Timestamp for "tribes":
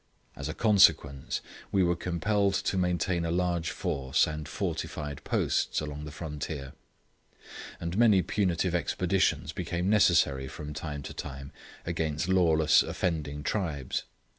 13.43-14.05